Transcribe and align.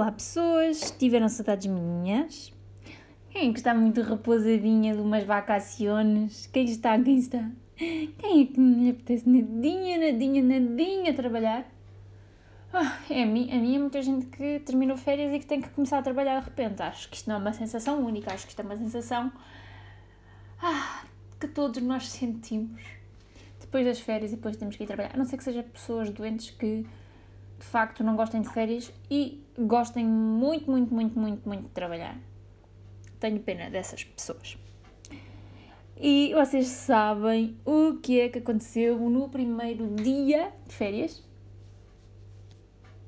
Olá 0.00 0.12
pessoas, 0.12 0.94
tiveram 0.98 1.28
saudades 1.28 1.66
minhas? 1.66 2.50
Quem 3.28 3.50
é 3.50 3.52
que 3.52 3.58
está 3.58 3.74
muito 3.74 4.00
repousadinha 4.00 4.94
de 4.94 5.00
umas 5.02 5.24
vacaciones? 5.24 6.46
Quem 6.46 6.64
está, 6.64 6.98
quem 6.98 7.18
está? 7.18 7.50
Quem 7.76 8.42
é 8.42 8.46
que 8.46 8.58
me 8.58 8.88
apetece 8.88 9.28
nadinha, 9.28 9.98
nadinha, 9.98 10.42
nadinha 10.42 11.12
trabalhar? 11.12 11.70
Ah, 12.72 12.98
é 13.10 13.24
a 13.24 13.26
mim, 13.26 13.52
a 13.52 13.56
mim 13.56 13.76
é 13.76 13.78
muita 13.78 14.00
gente 14.00 14.24
que 14.28 14.60
terminou 14.60 14.96
férias 14.96 15.34
e 15.34 15.38
que 15.38 15.44
tem 15.44 15.60
que 15.60 15.68
começar 15.68 15.98
a 15.98 16.02
trabalhar 16.02 16.40
de 16.40 16.46
repente. 16.46 16.80
Acho 16.80 17.10
que 17.10 17.16
isto 17.16 17.28
não 17.28 17.36
é 17.36 17.38
uma 17.38 17.52
sensação 17.52 18.02
única, 18.02 18.32
acho 18.32 18.46
que 18.46 18.52
isto 18.52 18.60
é 18.60 18.64
uma 18.64 18.78
sensação 18.78 19.30
ah, 20.62 21.04
que 21.38 21.46
todos 21.46 21.82
nós 21.82 22.08
sentimos 22.08 22.80
depois 23.60 23.84
das 23.84 24.00
férias 24.00 24.32
e 24.32 24.36
depois 24.36 24.56
temos 24.56 24.76
que 24.76 24.82
ir 24.82 24.86
trabalhar. 24.86 25.10
A 25.12 25.18
não 25.18 25.26
ser 25.26 25.36
que 25.36 25.44
sejam 25.44 25.62
pessoas 25.64 26.08
doentes 26.08 26.52
que 26.52 26.86
de 27.60 27.66
facto 27.66 28.02
não 28.02 28.16
gostem 28.16 28.40
de 28.40 28.48
férias 28.48 28.90
e 29.10 29.44
gostem 29.58 30.04
muito, 30.04 30.70
muito, 30.70 30.92
muito, 30.92 31.18
muito, 31.18 31.46
muito 31.46 31.62
de 31.64 31.68
trabalhar. 31.68 32.18
Tenho 33.20 33.38
pena 33.40 33.68
dessas 33.68 34.02
pessoas. 34.02 34.56
E 35.98 36.32
vocês 36.32 36.66
sabem 36.68 37.58
o 37.66 37.98
que 37.98 38.18
é 38.18 38.30
que 38.30 38.38
aconteceu 38.38 38.98
no 38.98 39.28
primeiro 39.28 39.94
dia 39.96 40.50
de 40.66 40.74
férias? 40.74 41.22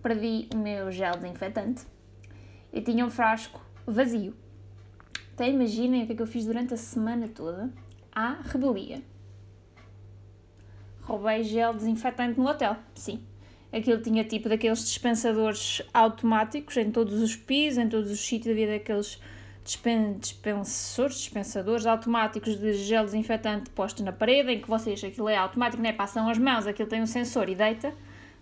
Perdi 0.02 0.51
o 0.55 0.59
meu 0.59 0.92
gel 0.92 1.16
desinfetante. 1.16 1.87
Eu 2.70 2.84
tinha 2.84 3.06
um 3.06 3.11
frasco 3.11 3.59
vazio. 3.87 4.34
Até 5.33 5.48
imaginem 5.48 6.03
o 6.03 6.06
que 6.06 6.12
é 6.12 6.16
que 6.16 6.23
eu 6.23 6.27
fiz 6.27 6.45
durante 6.45 6.75
a 6.75 6.77
semana 6.77 7.27
toda. 7.27 7.73
À 8.14 8.42
rebelia. 8.42 9.03
Roubei 11.00 11.42
gel 11.42 11.73
desinfetante 11.73 12.39
no 12.39 12.47
hotel. 12.47 12.77
Sim, 12.95 13.25
Aquilo 13.73 14.03
tinha 14.03 14.23
tipo 14.23 14.48
daqueles 14.48 14.84
dispensadores 14.84 15.81
automáticos 15.95 16.77
em 16.77 16.91
todos 16.91 17.23
os 17.23 17.34
pisos, 17.34 17.79
em 17.79 17.89
todos 17.89 18.11
os 18.11 18.20
sítios 18.20 18.53
havia 18.53 18.67
daqueles 18.67 19.19
dispen 19.64 20.19
dispensores, 20.19 21.17
dispensadores 21.17 21.87
automáticos 21.87 22.59
de 22.59 22.75
gel 22.75 23.05
desinfetante 23.05 23.70
posto 23.70 24.03
na 24.03 24.12
parede, 24.12 24.53
em 24.53 24.61
que 24.61 24.69
vocês, 24.69 25.03
aquilo 25.03 25.29
é 25.29 25.37
automático, 25.37 25.83
né? 25.83 25.92
passam 25.92 26.29
as 26.29 26.39
mãos, 26.39 26.67
aquilo 26.67 26.89
tem 26.89 27.01
um 27.01 27.06
sensor 27.06 27.48
e 27.48 27.55
deita. 27.55 27.95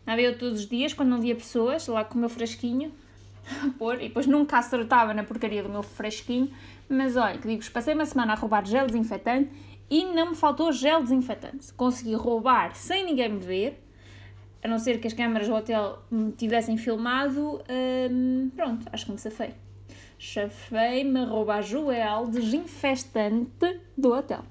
Havia 0.07 0.35
todos 0.35 0.61
os 0.61 0.67
dias, 0.67 0.93
quando 0.95 1.11
não 1.11 1.21
via 1.21 1.37
pessoas, 1.37 1.87
lá 1.87 2.05
com 2.05 2.17
o 2.17 2.19
meu 2.19 2.29
frasquinho, 2.29 2.93
pôr, 3.79 3.97
e 3.97 4.09
depois 4.09 4.27
nunca 4.27 4.59
acertava 4.59 5.13
na 5.13 5.23
porcaria 5.23 5.63
do 5.63 5.69
meu 5.69 5.83
frasquinho, 5.83 6.51
mas 6.89 7.17
olha, 7.17 7.39
que 7.39 7.47
digo, 7.47 7.71
passei 7.71 7.95
uma 7.95 8.07
semana 8.07 8.33
a 8.33 8.37
roubar 8.37 8.67
gel 8.67 8.87
desinfetante 8.87 9.51
e 9.89 10.05
não 10.07 10.31
me 10.31 10.35
faltou 10.35 10.73
gel 10.73 11.03
desinfetante. 11.03 11.73
Consegui 11.75 12.15
roubar 12.15 12.75
sem 12.75 13.05
ninguém 13.05 13.29
me 13.29 13.39
ver, 13.39 13.81
a 14.63 14.69
não 14.69 14.79
ser 14.79 15.01
que 15.01 15.07
as 15.07 15.13
câmaras 15.13 15.49
do 15.49 15.55
hotel 15.55 16.03
me 16.11 16.33
tivessem 16.33 16.77
filmado, 16.77 17.63
hum, 18.11 18.51
pronto, 18.55 18.87
acho 18.93 19.07
que 19.07 19.13
me 19.13 19.19
safei. 19.19 19.55
Chafei-me 20.19 21.21
a 21.21 21.25
roubar 21.25 21.63
Joel 21.63 22.27
desinfestante 22.27 23.81
do 23.97 24.13
hotel. 24.13 24.45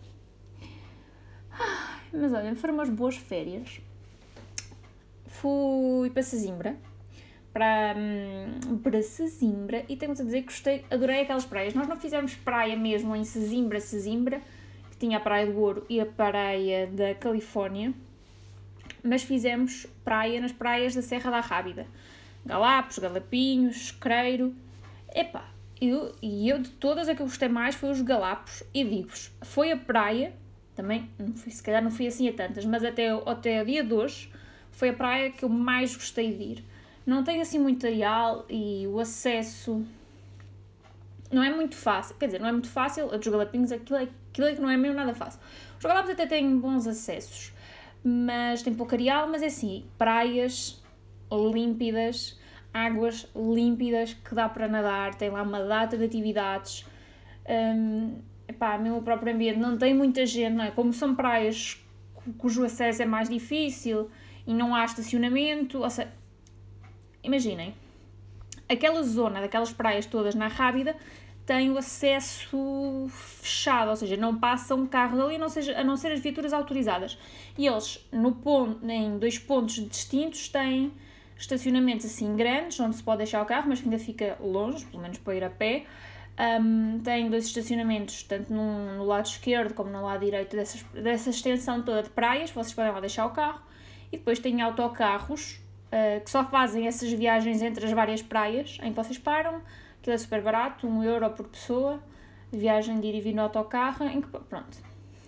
Mas 2.11 2.33
olha, 2.33 2.55
foram 2.55 2.73
umas 2.73 2.89
boas 2.89 3.15
férias. 3.15 3.79
Fui 5.27 6.09
para 6.09 6.23
Sesimbra, 6.23 6.75
para, 7.53 7.95
hum, 7.95 8.79
para 8.79 9.03
Sesimbra, 9.03 9.85
e 9.87 9.95
tenho-vos 9.95 10.19
a 10.21 10.23
dizer 10.23 10.41
que 10.41 10.47
gostei, 10.47 10.83
adorei 10.89 11.21
aquelas 11.21 11.45
praias. 11.45 11.75
Nós 11.75 11.87
não 11.87 11.97
fizemos 11.97 12.33
praia 12.33 12.75
mesmo 12.75 13.15
em 13.15 13.23
Sesimbra, 13.23 13.79
Sesimbra, 13.79 14.41
que 14.89 14.97
tinha 14.97 15.17
a 15.17 15.21
Praia 15.21 15.45
do 15.45 15.59
Ouro 15.59 15.85
e 15.87 16.01
a 16.01 16.05
Praia 16.07 16.87
da 16.87 17.13
Califórnia, 17.13 17.93
mas 19.03 19.23
fizemos 19.23 19.85
praia 20.03 20.39
nas 20.41 20.51
praias 20.51 20.95
da 20.95 21.01
Serra 21.01 21.31
da 21.31 21.39
Rábida. 21.39 21.87
Galapos, 22.45 22.99
Galapinhos, 22.99 23.75
Escreiro. 23.75 24.55
Epá, 25.13 25.49
eu, 25.81 26.15
e 26.21 26.49
eu 26.49 26.59
de 26.59 26.69
todas 26.69 27.07
a 27.07 27.15
que 27.15 27.21
eu 27.21 27.25
gostei 27.25 27.49
mais 27.49 27.75
foi 27.75 27.91
os 27.91 28.01
Galapos. 28.01 28.63
E 28.73 28.83
digo-vos, 28.83 29.31
foi 29.41 29.71
a 29.71 29.77
praia, 29.77 30.33
também, 30.75 31.09
não 31.17 31.33
fui, 31.33 31.51
se 31.51 31.61
calhar 31.61 31.83
não 31.83 31.91
fui 31.91 32.07
assim 32.07 32.27
a 32.27 32.33
tantas, 32.33 32.65
mas 32.65 32.83
até, 32.83 33.09
até 33.25 33.61
o 33.61 33.65
dia 33.65 33.83
de 33.83 33.93
hoje, 33.93 34.31
foi 34.71 34.89
a 34.89 34.93
praia 34.93 35.31
que 35.31 35.43
eu 35.43 35.49
mais 35.49 35.95
gostei 35.95 36.33
de 36.33 36.43
ir. 36.43 36.65
Não 37.05 37.23
tem 37.23 37.41
assim 37.41 37.59
muito 37.59 37.85
areal 37.85 38.45
e 38.49 38.85
o 38.87 38.99
acesso 38.99 39.83
não 41.31 41.43
é 41.43 41.53
muito 41.53 41.75
fácil. 41.75 42.15
Quer 42.17 42.27
dizer, 42.27 42.39
não 42.39 42.47
é 42.47 42.51
muito 42.51 42.69
fácil. 42.69 43.13
A 43.13 43.17
dos 43.17 43.27
Galapinhos, 43.27 43.71
aquilo 43.71 43.97
é, 43.97 44.07
aquilo 44.31 44.47
é 44.47 44.55
que 44.55 44.61
não 44.61 44.69
é 44.69 44.77
mesmo 44.77 44.95
nada 44.95 45.13
fácil. 45.13 45.39
Os 45.77 45.83
Galapos 45.83 46.11
até 46.11 46.25
têm 46.25 46.59
bons 46.59 46.87
acessos 46.87 47.51
mas 48.03 48.61
tem 48.61 48.73
pouco 48.73 48.93
areal, 48.93 49.27
mas 49.29 49.41
é 49.41 49.47
assim, 49.47 49.85
praias 49.97 50.81
límpidas, 51.31 52.39
águas 52.73 53.27
límpidas 53.35 54.13
que 54.13 54.33
dá 54.33 54.47
para 54.47 54.67
nadar, 54.67 55.15
tem 55.15 55.29
lá 55.29 55.41
uma 55.41 55.63
data 55.63 55.97
de 55.97 56.05
atividades. 56.05 56.85
Um, 57.47 58.19
epá, 58.47 58.77
mesmo 58.77 58.97
o 58.97 59.01
próprio 59.01 59.33
ambiente 59.33 59.59
não 59.59 59.77
tem 59.77 59.93
muita 59.93 60.25
gente, 60.25 60.55
não 60.55 60.63
é? 60.63 60.71
Como 60.71 60.93
são 60.93 61.15
praias 61.15 61.83
cujo 62.37 62.63
acesso 62.63 63.01
é 63.01 63.05
mais 63.05 63.29
difícil 63.29 64.09
e 64.45 64.53
não 64.53 64.75
há 64.75 64.85
estacionamento, 64.85 65.79
ou 65.79 65.89
seja, 65.89 66.11
imaginem, 67.23 67.73
aquela 68.67 69.01
zona 69.03 69.41
daquelas 69.41 69.71
praias 69.71 70.05
todas 70.05 70.35
na 70.35 70.47
Rábida 70.47 70.95
tem 71.49 71.71
o 71.71 71.79
acesso 71.79 73.07
fechado, 73.09 73.89
ou 73.89 73.95
seja, 73.95 74.15
não 74.15 74.37
passam 74.37 74.85
carros 74.85 75.19
ali, 75.19 75.35
não, 75.35 75.49
seja, 75.49 75.79
a 75.79 75.83
não 75.83 75.97
ser 75.97 76.11
as 76.11 76.19
viaturas 76.19 76.53
autorizadas. 76.53 77.17
E 77.57 77.65
eles, 77.65 78.07
no 78.11 78.33
ponto, 78.33 78.87
em 78.87 79.17
dois 79.17 79.39
pontos 79.39 79.83
distintos, 79.89 80.47
têm 80.47 80.93
estacionamentos 81.35 82.05
assim 82.05 82.35
grandes, 82.35 82.79
onde 82.79 82.97
se 82.97 83.01
pode 83.01 83.17
deixar 83.17 83.41
o 83.41 83.47
carro, 83.47 83.67
mas 83.67 83.79
que 83.79 83.85
ainda 83.85 83.97
fica 83.97 84.37
longe, 84.39 84.85
pelo 84.85 85.01
menos 85.01 85.17
para 85.17 85.33
ir 85.33 85.43
a 85.43 85.49
pé. 85.49 85.85
Um, 86.61 86.99
tem 86.99 87.27
dois 87.31 87.47
estacionamentos, 87.47 88.21
tanto 88.21 88.53
no, 88.53 88.97
no, 88.97 89.03
lado 89.03 89.25
esquerdo 89.25 89.73
como 89.73 89.89
no 89.89 90.03
lado 90.03 90.23
direito 90.23 90.55
dessas, 90.55 90.83
dessa 90.93 91.31
extensão 91.31 91.81
toda 91.81 92.03
de 92.03 92.11
praias, 92.11 92.51
vocês 92.51 92.75
podem 92.75 92.91
lá 92.91 92.99
deixar 92.99 93.25
o 93.25 93.31
carro. 93.31 93.59
E 94.11 94.17
depois 94.17 94.37
tem 94.37 94.61
autocarros 94.61 95.59
uh, 95.87 96.23
que 96.23 96.29
só 96.29 96.45
fazem 96.45 96.85
essas 96.85 97.11
viagens 97.11 97.63
entre 97.63 97.83
as 97.83 97.91
várias 97.91 98.21
praias 98.21 98.77
em 98.83 98.91
que 98.91 98.95
vocês 98.95 99.17
param 99.17 99.63
Aquilo 100.09 100.15
é 100.15 100.23
super 100.23 100.41
barato, 100.41 100.87
1 100.87 100.89
um 100.89 101.03
euro 101.03 101.29
por 101.29 101.47
pessoa, 101.47 102.01
viagem 102.51 102.99
de 102.99 103.05
ir 103.05 103.13
e 103.13 103.21
vir 103.21 103.35
no 103.35 103.43
autocarro, 103.43 104.07
em 104.07 104.19
que, 104.19 104.27
pronto, 104.27 104.75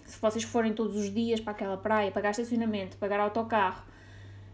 se 0.08 0.19
vocês 0.19 0.44
forem 0.44 0.74
todos 0.74 0.96
os 0.96 1.14
dias 1.14 1.40
para 1.40 1.52
aquela 1.52 1.78
praia, 1.78 2.09
pagar 2.09 2.31
estacionamento, 2.31 2.97
pagar 2.97 3.19
autocarro, 3.19 3.84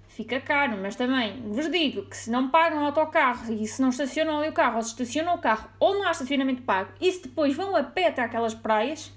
fica 0.10 0.42
caro, 0.42 0.78
mas 0.82 0.98
também 0.98 1.42
vos 1.50 1.72
digo 1.72 2.04
que 2.10 2.18
se 2.18 2.30
não 2.30 2.50
pagam 2.50 2.86
autocarro 2.86 3.54
e 3.54 3.66
se 3.66 3.82
não 3.82 3.88
estacionam 3.88 4.40
ali 4.40 4.50
o 4.50 4.52
carro, 4.52 4.76
ou 4.76 4.84
se 4.84 4.90
estacionam 4.90 5.36
o 5.36 5.38
carro, 5.38 5.70
ou 5.80 5.94
não 5.94 6.06
há 6.06 6.12
estacionamento 6.12 6.62
pago, 6.64 6.92
e 7.00 7.10
se 7.10 7.24
depois 7.24 7.56
vão 7.56 7.74
a 7.74 7.84
pé 7.84 8.08
até 8.08 8.22
aquelas 8.22 8.54
praias, 8.54 9.14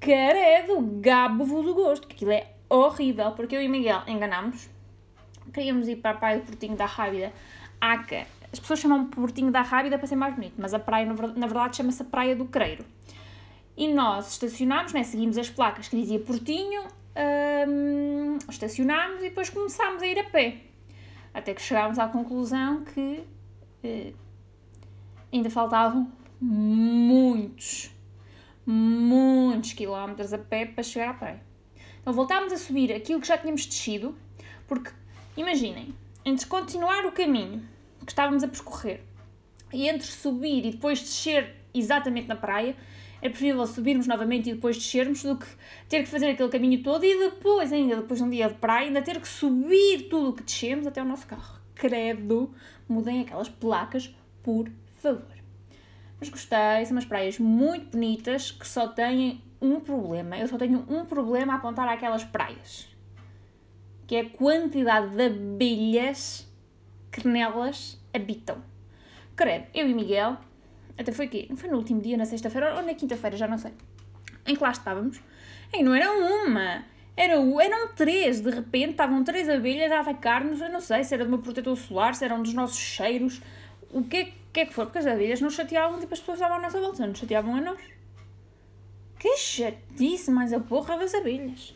caredo, 0.00 0.80
gabo-vos 1.00 1.68
o 1.68 1.72
gosto, 1.72 2.08
que 2.08 2.16
aquilo 2.16 2.32
é 2.32 2.50
horrível, 2.68 3.30
porque 3.30 3.54
eu 3.54 3.62
e 3.62 3.68
Miguel 3.68 4.02
enganámos, 4.08 4.68
queríamos 5.54 5.86
ir 5.86 5.98
para 5.98 6.10
a 6.10 6.14
praia 6.14 6.40
do 6.40 6.46
Portinho 6.46 6.74
da 6.74 6.86
Rábida, 6.86 7.32
Aca, 7.80 8.26
as 8.52 8.60
pessoas 8.60 8.80
chamam 8.80 9.06
Portinho 9.06 9.50
da 9.50 9.62
Rábida 9.62 9.96
para 9.98 10.06
ser 10.06 10.16
mais 10.16 10.34
bonito, 10.34 10.54
mas 10.58 10.74
a 10.74 10.78
praia, 10.78 11.06
na 11.06 11.46
verdade, 11.46 11.76
chama-se 11.76 12.04
Praia 12.04 12.36
do 12.36 12.44
Creiro. 12.44 12.84
E 13.74 13.88
nós 13.88 14.32
estacionámos, 14.32 14.92
né, 14.92 15.02
seguimos 15.02 15.38
as 15.38 15.48
placas 15.48 15.88
que 15.88 15.96
dizia 15.96 16.20
Portinho, 16.20 16.82
hum, 17.66 18.36
estacionámos 18.48 19.20
e 19.20 19.30
depois 19.30 19.48
começámos 19.48 20.02
a 20.02 20.06
ir 20.06 20.18
a 20.18 20.24
pé. 20.24 20.58
Até 21.32 21.54
que 21.54 21.62
chegámos 21.62 21.98
à 21.98 22.06
conclusão 22.08 22.84
que 22.84 23.24
eh, 23.82 24.12
ainda 25.32 25.48
faltavam 25.48 26.12
muitos, 26.38 27.90
muitos 28.66 29.72
quilómetros 29.72 30.34
a 30.34 30.38
pé 30.38 30.66
para 30.66 30.82
chegar 30.82 31.08
à 31.08 31.14
praia. 31.14 31.42
Então 32.02 32.12
voltámos 32.12 32.52
a 32.52 32.58
subir 32.58 32.92
aquilo 32.92 33.18
que 33.18 33.28
já 33.28 33.38
tínhamos 33.38 33.64
descido, 33.64 34.14
porque 34.68 34.90
imaginem, 35.38 35.94
entre 36.22 36.46
continuar 36.46 37.06
o 37.06 37.12
caminho 37.12 37.71
que 38.04 38.12
estávamos 38.12 38.42
a 38.42 38.48
percorrer. 38.48 39.00
E 39.72 39.88
entre 39.88 40.06
subir 40.06 40.66
e 40.66 40.70
depois 40.72 41.00
descer 41.00 41.56
exatamente 41.74 42.28
na 42.28 42.36
praia, 42.36 42.76
é 43.22 43.28
preferível 43.28 43.64
subirmos 43.66 44.06
novamente 44.06 44.50
e 44.50 44.54
depois 44.54 44.76
descermos 44.76 45.22
do 45.22 45.36
que 45.36 45.46
ter 45.88 46.00
que 46.02 46.08
fazer 46.08 46.30
aquele 46.30 46.48
caminho 46.48 46.82
todo 46.82 47.04
e 47.04 47.18
depois, 47.18 47.72
ainda 47.72 47.96
depois 47.96 48.18
de 48.18 48.26
um 48.26 48.28
dia 48.30 48.48
de 48.48 48.54
praia, 48.54 48.88
ainda 48.88 49.00
ter 49.00 49.20
que 49.20 49.28
subir 49.28 50.08
tudo 50.10 50.30
o 50.30 50.32
que 50.32 50.42
descemos 50.42 50.86
até 50.86 51.00
o 51.00 51.04
nosso 51.04 51.26
carro. 51.26 51.60
Credo, 51.74 52.52
mudem 52.88 53.20
aquelas 53.20 53.48
placas, 53.48 54.12
por 54.42 54.68
favor. 55.00 55.24
Mas 56.18 56.28
gostei, 56.28 56.84
são 56.84 56.96
umas 56.96 57.04
praias 57.04 57.38
muito 57.38 57.92
bonitas 57.92 58.50
que 58.50 58.66
só 58.66 58.88
têm 58.88 59.40
um 59.60 59.78
problema. 59.78 60.36
Eu 60.36 60.48
só 60.48 60.58
tenho 60.58 60.84
um 60.88 61.04
problema 61.04 61.54
a 61.54 61.56
apontar 61.56 61.88
àquelas 61.88 62.24
praias, 62.24 62.88
que 64.06 64.16
é 64.16 64.20
a 64.20 64.30
quantidade 64.30 65.14
de 65.14 65.26
abelhas 65.26 66.51
que 67.12 67.28
nelas 67.28 68.00
habitam. 68.12 68.56
Credo, 69.36 69.66
eu 69.74 69.88
e 69.88 69.94
Miguel, 69.94 70.36
até 70.98 71.12
foi 71.12 71.26
aqui, 71.26 71.46
não 71.48 71.56
foi 71.56 71.68
no 71.70 71.76
último 71.76 72.00
dia, 72.00 72.16
na 72.16 72.24
sexta-feira 72.24 72.74
ou 72.74 72.82
na 72.82 72.94
quinta-feira, 72.94 73.36
já 73.36 73.46
não 73.46 73.58
sei, 73.58 73.72
em 74.46 74.56
que 74.56 74.62
lá 74.62 74.70
estávamos, 74.70 75.20
e 75.72 75.82
não 75.82 75.94
era 75.94 76.10
uma, 76.10 76.84
era, 77.16 77.34
eram 77.34 77.94
três, 77.94 78.40
de 78.40 78.50
repente 78.50 78.92
estavam 78.92 79.22
três 79.22 79.48
abelhas 79.48 79.92
a 79.92 80.00
atacar-nos, 80.00 80.60
eu 80.60 80.70
não 80.70 80.80
sei 80.80 81.04
se 81.04 81.14
era 81.14 81.24
do 81.24 81.30
meu 81.30 81.38
protetor 81.38 81.76
solar, 81.76 82.14
se 82.14 82.24
era 82.24 82.34
um 82.34 82.42
dos 82.42 82.54
nossos 82.54 82.78
cheiros, 82.78 83.40
o 83.90 84.02
que 84.02 84.16
é, 84.16 84.32
que 84.52 84.60
é 84.60 84.66
que 84.66 84.72
for, 84.72 84.86
porque 84.86 84.98
as 84.98 85.06
abelhas 85.06 85.40
não 85.40 85.50
chateavam, 85.50 86.00
tipo, 86.00 86.12
as 86.12 86.20
pessoas 86.20 86.38
estavam 86.38 86.56
à 86.56 86.60
nossa 86.60 86.80
volta, 86.80 87.06
não 87.06 87.14
chateavam 87.14 87.56
a 87.56 87.60
nós. 87.60 87.80
Que 89.18 89.36
chatice 89.36 90.30
mais 90.30 90.52
a 90.52 90.58
porra 90.58 90.98
das 90.98 91.14
abelhas. 91.14 91.74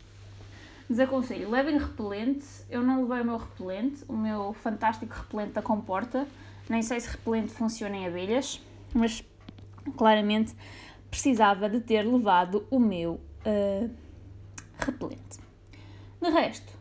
Desaconselho, 0.88 1.50
levem 1.50 1.78
repelente. 1.78 2.46
Eu 2.70 2.82
não 2.82 3.02
levei 3.02 3.22
o 3.22 3.24
meu 3.24 3.36
repelente, 3.36 4.04
o 4.08 4.16
meu 4.16 4.52
fantástico 4.52 5.12
repelente 5.14 5.52
da 5.52 5.62
comporta. 5.62 6.26
Nem 6.68 6.82
sei 6.82 7.00
se 7.00 7.08
repelente 7.08 7.52
funciona 7.52 7.96
em 7.96 8.06
abelhas, 8.06 8.60
mas 8.94 9.24
claramente 9.96 10.54
precisava 11.10 11.68
de 11.68 11.80
ter 11.80 12.02
levado 12.02 12.66
o 12.70 12.78
meu 12.78 13.20
uh, 13.44 13.90
repelente. 14.78 15.38
De 16.20 16.30
resto, 16.30 16.72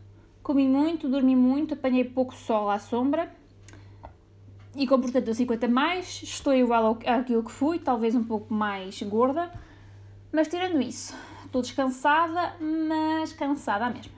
comi 0.41 0.67
muito, 0.67 1.09
dormi 1.09 1.35
muito, 1.35 1.73
apanhei 1.73 2.03
pouco 2.03 2.35
sol 2.35 2.69
à 2.69 2.79
sombra 2.79 3.31
e 4.75 4.85
com 4.85 4.99
portanto 4.99 5.33
50 5.33 5.67
mais, 5.67 6.21
estou 6.23 6.53
igual 6.53 6.99
àquilo 7.05 7.43
que 7.43 7.51
fui, 7.51 7.79
talvez 7.79 8.13
um 8.13 8.23
pouco 8.23 8.53
mais 8.53 9.01
gorda, 9.03 9.51
mas 10.31 10.49
tirando 10.49 10.81
isso, 10.81 11.15
estou 11.55 11.61
descansada, 11.61 12.55
mas 12.59 13.31
cansada 13.31 13.89
mesmo. 13.89 14.13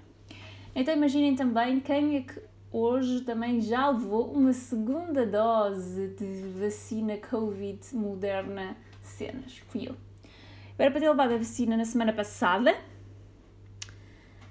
Então 0.75 0.93
imaginem 0.93 1.35
também 1.35 1.79
quem 1.79 2.17
é 2.17 2.21
que 2.21 2.41
hoje 2.71 3.21
também 3.21 3.61
já 3.61 3.89
levou 3.89 4.31
uma 4.31 4.53
segunda 4.53 5.25
dose 5.25 6.15
de 6.15 6.41
vacina 6.59 7.17
Covid 7.17 7.79
moderna 7.93 8.75
cenas. 9.01 9.57
Fui. 9.69 9.87
Eu 9.87 9.95
era 10.79 10.91
para 10.91 10.99
ter 10.99 11.09
levado 11.09 11.33
a 11.33 11.37
vacina 11.37 11.77
na 11.77 11.85
semana 11.85 12.11
passada, 12.11 12.75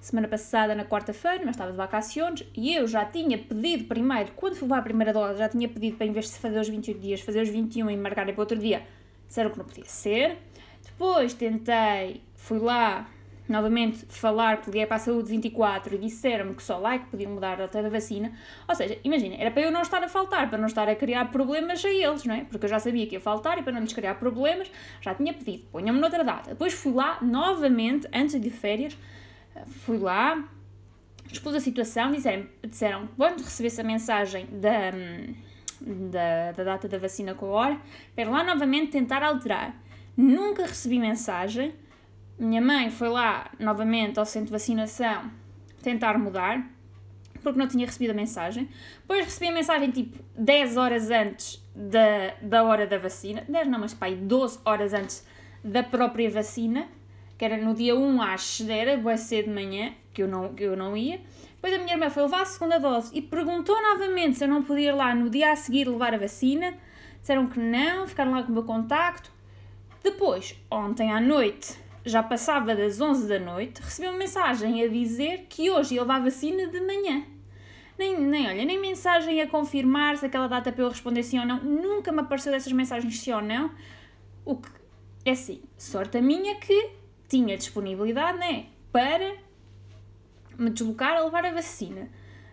semana 0.01 0.29
passada, 0.29 0.75
na 0.75 0.85
quarta-feira, 0.85 1.41
mas 1.45 1.55
estava 1.55 1.73
de 1.73 1.77
vacações, 1.77 2.45
e 2.57 2.75
eu 2.75 2.87
já 2.87 3.05
tinha 3.05 3.37
pedido 3.37 3.85
primeiro, 3.85 4.33
quando 4.37 4.55
fui 4.55 4.63
levar 4.63 4.79
a 4.79 4.83
primeira 4.83 5.13
dose, 5.13 5.39
já 5.39 5.49
tinha 5.49 5.69
pedido 5.69 5.97
para, 5.97 6.07
em 6.07 6.13
vez 6.13 6.27
de 6.27 6.39
fazer 6.39 6.61
os 6.61 6.69
28 6.69 7.01
dias, 7.01 7.21
fazer 7.21 7.43
os 7.43 7.49
21 7.49 7.91
e 7.91 7.97
marcarem 7.97 8.33
para 8.33 8.43
outro 8.43 8.59
dia. 8.59 8.87
Disseram 9.27 9.51
que 9.51 9.59
não 9.59 9.65
podia 9.65 9.85
ser. 9.85 10.39
Depois 10.87 11.35
tentei, 11.35 12.23
fui 12.35 12.59
lá, 12.59 13.07
novamente 13.49 14.05
falar, 14.09 14.63
liguei 14.67 14.87
para 14.87 14.97
a 14.97 14.99
saúde 14.99 15.31
24 15.31 15.95
e 15.95 15.99
disseram-me 15.99 16.55
que 16.55 16.63
só 16.63 16.79
lá 16.79 16.95
é 16.95 16.99
que 16.99 17.07
podiam 17.07 17.33
mudar 17.33 17.55
a 17.55 17.67
data 17.67 17.83
da 17.83 17.89
vacina. 17.89 18.33
Ou 18.69 18.75
seja, 18.75 18.99
imagina, 19.05 19.37
era 19.39 19.51
para 19.51 19.63
eu 19.63 19.71
não 19.71 19.83
estar 19.83 20.03
a 20.03 20.09
faltar, 20.09 20.49
para 20.49 20.59
não 20.59 20.67
estar 20.67 20.89
a 20.89 20.95
criar 20.95 21.31
problemas 21.31 21.85
a 21.85 21.89
eles, 21.89 22.25
não 22.25 22.35
é? 22.35 22.45
Porque 22.45 22.65
eu 22.65 22.69
já 22.69 22.79
sabia 22.79 23.07
que 23.07 23.15
ia 23.15 23.21
faltar 23.21 23.59
e 23.59 23.63
para 23.63 23.73
não 23.73 23.81
lhes 23.81 23.93
criar 23.93 24.15
problemas, 24.17 24.71
já 25.01 25.15
tinha 25.15 25.33
pedido, 25.33 25.65
ponham-me 25.71 26.01
noutra 26.01 26.25
data. 26.25 26.51
Depois 26.51 26.73
fui 26.73 26.93
lá, 26.93 27.19
novamente, 27.23 28.09
antes 28.13 28.41
de 28.41 28.51
férias, 28.51 28.97
fui 29.67 29.99
lá, 29.99 30.45
expus 31.31 31.55
a 31.55 31.61
situação, 31.61 32.11
disseram, 32.11 32.47
disseram 32.63 33.09
quando 33.17 33.43
recebesse 33.43 33.81
a 33.81 33.85
mensagem 33.85 34.47
da, 34.47 34.91
da, 35.81 36.53
da 36.53 36.65
data 36.65 36.89
da 36.89 36.99
vacina 36.99 37.35
com 37.35 37.47
a 37.47 37.51
hora, 37.51 37.81
para 38.15 38.29
lá 38.29 38.43
novamente 38.43 38.91
tentar 38.91 39.23
alterar. 39.23 39.86
Nunca 40.17 40.63
recebi 40.63 40.99
mensagem, 40.99 41.75
minha 42.39 42.61
mãe 42.61 42.91
foi 42.91 43.09
lá 43.09 43.51
novamente 43.59 44.19
ao 44.19 44.25
centro 44.25 44.47
de 44.47 44.53
vacinação 44.53 45.31
tentar 45.83 46.19
mudar, 46.19 46.67
porque 47.43 47.59
não 47.59 47.69
tinha 47.69 47.87
recebido 47.87 48.11
a 48.11 48.15
mensagem. 48.15 48.69
Depois 49.01 49.25
recebi 49.25 49.49
a 49.49 49.53
mensagem 49.53 49.91
tipo 49.91 50.19
10 50.37 50.77
horas 50.77 51.11
antes 51.11 51.63
da, 51.75 52.35
da 52.43 52.65
hora 52.65 52.87
da 52.87 52.99
vacina, 52.99 53.45
10 53.49 53.69
não, 53.69 53.79
mas 53.79 53.95
pai, 53.95 54.15
12 54.15 54.61
horas 54.65 54.93
antes 54.95 55.27
da 55.63 55.83
própria 55.83 56.31
vacina, 56.31 56.89
que 57.37 57.45
era 57.45 57.57
no 57.57 57.75
dia 57.75 57.95
1 57.95 58.23
às 58.23 58.61
era, 58.69 58.97
boa 58.97 59.17
cedo 59.17 59.47
de 59.47 59.55
manhã, 59.55 59.93
que 60.13 60.23
eu, 60.23 60.29
não, 60.29 60.55
que 60.55 60.65
eu 60.65 60.77
não 60.77 60.97
ia. 60.97 61.21
Depois 61.55 61.73
a 61.75 61.79
minha 61.79 61.95
irmã 61.95 62.11
foi 62.11 62.23
levar 62.23 62.43
a 62.43 62.45
segunda 62.47 62.79
dose 62.79 63.11
e 63.15 63.21
perguntou 63.21 63.81
novamente 63.81 64.39
se 64.39 64.45
eu 64.45 64.49
não 64.49 64.63
podia 64.63 64.91
ir 64.91 64.93
lá 64.93 65.15
no 65.15 65.29
dia 65.29 65.53
a 65.53 65.57
seguir 65.57 65.89
levar 65.89 66.15
a 66.15 66.19
vacina. 66.19 66.75
Disseram 67.21 67.47
que 67.47 67.59
não, 67.59 68.07
ficaram 68.07 68.33
lá 68.33 68.43
com 68.43 68.51
o 68.51 68.53
meu 68.53 68.63
contacto. 68.63 69.36
Depois, 70.07 70.55
ontem 70.71 71.11
à 71.11 71.21
noite, 71.21 71.77
já 72.05 72.23
passava 72.23 72.77
das 72.77 73.01
11 73.01 73.27
da 73.27 73.41
noite, 73.41 73.83
recebi 73.83 74.07
uma 74.07 74.17
mensagem 74.17 74.81
a 74.85 74.87
dizer 74.87 75.47
que 75.49 75.69
hoje 75.69 75.97
ia 75.97 76.03
levar 76.03 76.23
vacina 76.23 76.69
de 76.69 76.81
manhã. 76.81 77.25
Nem, 77.99 78.17
nem, 78.21 78.47
olha, 78.47 78.65
nem 78.65 78.81
mensagem 78.81 79.43
a 79.43 79.49
confirmar 79.49 80.17
se 80.17 80.25
aquela 80.25 80.47
data 80.47 80.71
para 80.71 80.85
eu 80.85 80.91
responder 80.91 81.25
sim 81.25 81.41
ou 81.41 81.45
não. 81.45 81.59
Nunca 81.61 82.13
me 82.13 82.21
apareceu 82.21 82.53
dessas 82.53 82.73
mensagens 82.73 83.19
sim 83.19 83.33
ou 83.33 83.43
não. 83.43 83.73
O 84.45 84.55
que 84.55 84.69
é 85.25 85.33
assim, 85.33 85.61
sorte 85.77 86.19
a 86.19 86.23
minha 86.23 86.55
que 86.55 86.91
tinha 87.29 87.59
disponibilidade, 87.59 88.39
né? 88.39 88.67
Para 88.93 89.35
me 90.57 90.71
deslocar 90.71 91.17
a 91.17 91.25
levar 91.25 91.45
a 91.45 91.51
vacina. 91.51 92.09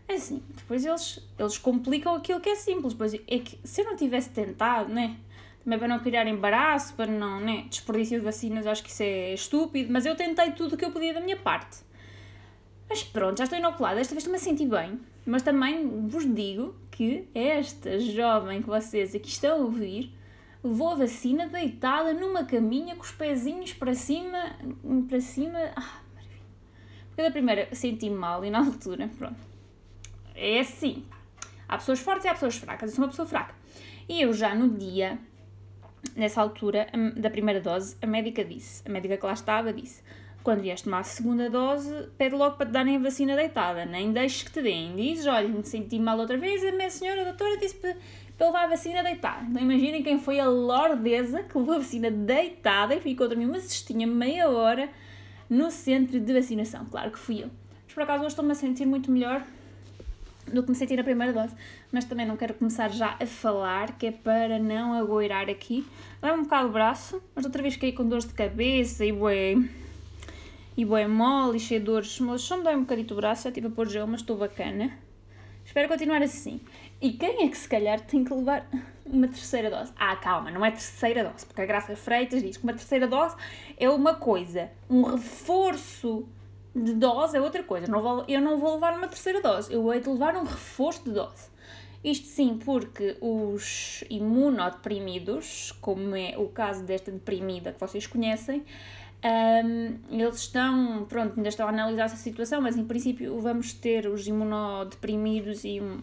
É 0.08 0.16
assim, 0.16 0.42
depois 0.56 0.84
eles, 0.84 1.20
eles 1.38 1.60
complicam 1.60 2.16
aquilo 2.16 2.42
que 2.42 2.50
é 2.50 2.56
simples. 2.56 2.96
Pois 2.96 3.14
é 3.14 3.20
que 3.20 3.60
se 3.64 3.82
eu 3.82 3.86
não 3.86 3.96
tivesse 3.96 4.32
tentado, 4.32 4.92
né? 4.92 5.18
Também 5.64 5.80
para 5.80 5.88
não 5.88 6.00
criar 6.00 6.28
embaraço, 6.28 6.94
para 6.94 7.08
não, 7.08 7.40
né, 7.40 7.66
desperdício 7.70 8.20
de 8.20 8.26
vacinas, 8.26 8.68
acho 8.68 8.84
que 8.84 8.90
isso 8.90 9.04
é 9.04 9.34
estúpido, 9.34 9.92
mas 9.92 10.06
eu 10.06 10.16
tentei 10.16 10.52
tudo 10.52 10.76
o 10.76 10.78
que 10.78 10.84
eu 10.84 10.92
podia 10.92 11.14
da 11.14 11.22
minha 11.22 11.38
parte. 11.38 11.78
Mas 12.90 13.04
pronto, 13.04 13.38
já 13.38 13.46
estou 13.46 13.58
inoculada, 13.58 13.96
desta 13.96 14.14
vez 14.14 14.28
a 14.28 14.38
sentir 14.38 14.68
bem, 14.68 15.00
mas 15.26 15.42
também 15.42 16.08
vos 16.08 16.26
digo 16.26 16.76
que 16.92 17.28
esta 17.34 17.98
jovem 18.00 18.62
que 18.62 18.68
vocês 18.68 19.16
aqui 19.16 19.30
estão 19.30 19.54
a 19.54 19.60
ouvir 19.64 20.14
levou 20.64 20.92
a 20.92 20.96
vacina 20.96 21.48
deitada 21.48 22.14
numa 22.14 22.46
caminha 22.46 22.96
com 22.96 23.02
os 23.02 23.12
pezinhos 23.12 23.74
para 23.74 23.94
cima, 23.94 24.56
para 25.10 25.20
cima, 25.20 25.60
ah, 25.76 26.02
maravilha. 26.14 26.42
Porque 27.08 27.22
da 27.22 27.32
primeira 27.32 27.74
senti-me 27.74 28.16
mal 28.16 28.44
e 28.46 28.50
na 28.50 28.60
altura, 28.60 29.10
pronto, 29.18 29.40
é 30.36 30.60
assim, 30.60 31.06
há 31.68 31.78
pessoas 31.78 32.00
fortes 32.00 32.26
e 32.26 32.28
há 32.28 32.34
pessoas 32.34 32.56
fracas, 32.56 32.90
eu 32.90 32.96
sou 32.96 33.06
uma 33.06 33.10
pessoa 33.10 33.28
fraca. 33.28 33.56
E 34.08 34.22
eu 34.22 34.34
já 34.34 34.54
no 34.54 34.70
dia 34.70 35.18
nessa 36.16 36.42
altura 36.42 36.88
da 37.16 37.30
primeira 37.30 37.60
dose, 37.60 37.96
a 38.02 38.08
médica 38.08 38.44
disse, 38.44 38.82
a 38.86 38.92
médica 38.92 39.18
que 39.18 39.26
lá 39.26 39.34
estava 39.34 39.72
disse, 39.72 40.02
quando 40.44 40.62
vieste 40.62 40.84
tomar 40.84 41.00
a 41.00 41.04
segunda 41.04 41.50
dose, 41.50 42.10
pede 42.18 42.36
logo 42.36 42.58
para 42.58 42.66
te 42.66 42.72
darem 42.74 42.98
a 42.98 43.00
vacina 43.00 43.36
deitada, 43.36 43.86
nem 43.86 44.12
deixes 44.12 44.44
que 44.44 44.52
te 44.52 44.62
deem. 44.62 44.94
Dizes, 44.94 45.26
olha, 45.26 45.48
me 45.48 45.64
senti 45.64 45.98
mal 45.98 46.20
outra 46.20 46.38
vez, 46.38 46.64
a 46.66 46.72
minha 46.72 46.90
senhora 46.90 47.24
doutora 47.24 47.58
disse 47.58 47.76
para, 47.76 47.96
para 48.38 48.48
levar 48.48 48.64
a 48.66 48.68
vacina 48.68 49.02
deitada. 49.02 49.46
Então 49.50 49.62
imaginem 49.62 50.04
quem 50.04 50.20
foi 50.20 50.40
a 50.40 50.46
lordesa 50.46 51.44
que 51.44 51.58
levou 51.58 51.76
a 51.76 51.78
vacina 51.78 52.12
deitada 52.12 52.94
e 52.94 53.00
ficou 53.00 53.26
a 53.26 53.30
dormir 53.30 53.46
uma 53.46 53.60
cestinha 53.60 54.06
meia 54.06 54.50
hora 54.50 54.90
no 55.50 55.72
centro 55.72 56.20
de 56.20 56.34
vacinação. 56.34 56.86
Claro 56.86 57.12
que 57.12 57.20
fui 57.20 57.42
eu. 57.42 57.50
Mas 57.86 57.94
por 57.94 58.04
acaso 58.04 58.20
hoje 58.20 58.34
estou-me 58.34 58.52
a 58.52 58.56
sentir 58.56 58.86
muito 58.86 59.10
melhor 59.10 59.46
do 60.52 60.64
que 60.64 60.70
me 60.70 60.76
senti 60.76 60.96
na 60.96 61.04
primeira 61.04 61.34
dose. 61.34 61.54
Mas 61.92 62.06
também 62.06 62.26
não 62.26 62.38
quero 62.38 62.54
começar 62.54 62.90
já 62.90 63.18
a 63.20 63.26
falar, 63.26 63.98
que 63.98 64.08
é 64.08 64.12
para 64.12 64.60
não 64.60 64.94
agoirar 64.94 65.50
aqui. 65.50 65.86
Dá 66.22 66.34
um 66.34 66.44
bocado 66.44 66.70
o 66.70 66.72
braço, 66.72 67.22
mas 67.36 67.46
outra 67.46 67.62
vez 67.62 67.76
fiquei 67.76 67.92
com 67.92 68.08
dores 68.08 68.26
de 68.26 68.34
cabeça 68.34 69.06
e 69.06 69.12
bué, 69.12 69.56
e 70.76 70.86
bué 70.86 71.08
mole 71.08 71.58
e 71.58 71.60
cheio 71.60 71.80
de 71.80 71.86
dores. 71.86 72.20
Mas 72.20 72.42
só 72.42 72.58
me 72.58 72.64
dói 72.64 72.76
um 72.76 72.82
bocadito 72.82 73.14
o 73.14 73.18
braço, 73.18 73.44
já 73.44 73.50
estive 73.50 73.68
a 73.68 73.72
pôr 73.72 73.88
gel, 73.88 74.08
mas 74.08 74.22
estou 74.22 74.38
bacana. 74.38 74.92
Espero 75.66 75.88
continuar 75.88 76.22
assim. 76.22 76.60
E 77.02 77.14
quem 77.14 77.46
é 77.46 77.48
que 77.50 77.58
se 77.58 77.68
calhar 77.68 78.00
tem 78.02 78.24
que 78.24 78.34
levar 78.34 78.68
uma 79.06 79.28
terceira 79.28 79.70
dose? 79.70 79.92
Ah, 79.98 80.16
calma, 80.16 80.52
não 80.52 80.64
é 80.66 80.72
terceira 80.72 81.24
dose, 81.24 81.46
porque 81.46 81.62
a 81.62 81.66
Graça 81.66 81.96
Freitas 81.96 82.42
diz 82.42 82.58
que 82.58 82.64
uma 82.64 82.74
terceira 82.74 83.08
dose 83.08 83.36
é 83.78 83.90
uma 83.90 84.16
coisa, 84.16 84.70
um 84.90 85.04
reforço 85.04 86.28
de 86.76 86.94
dose 86.94 87.38
é 87.38 87.42
outra 87.42 87.64
coisa. 87.64 87.88
Não 87.88 88.02
vou, 88.02 88.26
eu 88.28 88.42
não 88.42 88.58
vou 88.58 88.74
levar 88.74 88.98
uma 88.98 89.08
terceira 89.08 89.42
dose, 89.42 89.72
eu 89.72 89.84
vou 89.84 89.94
levar 89.94 90.36
um 90.36 90.44
reforço 90.44 91.04
de 91.04 91.12
dose. 91.12 91.52
Isto 92.04 92.28
sim, 92.28 92.60
porque 92.64 93.16
os 93.22 94.04
imunodeprimidos, 94.10 95.72
como 95.80 96.16
é 96.16 96.38
o 96.38 96.50
caso 96.50 96.84
desta 96.84 97.12
deprimida 97.12 97.72
que 97.72 97.80
vocês 97.80 98.06
conhecem, 98.06 98.66
um, 99.24 100.20
eles 100.20 100.40
estão, 100.40 101.06
pronto, 101.08 101.38
ainda 101.38 101.48
estão 101.48 101.66
a 101.66 101.70
analisar 101.70 102.06
essa 102.06 102.18
situação, 102.18 102.62
mas 102.62 102.76
em 102.76 102.84
princípio 102.84 103.40
vamos 103.40 103.72
ter 103.72 104.06
os 104.08 104.28
imunodeprimidos 104.28 105.64
e 105.64 105.80
um, 105.80 106.02